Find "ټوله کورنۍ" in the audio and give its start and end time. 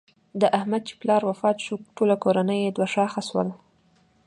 1.95-2.59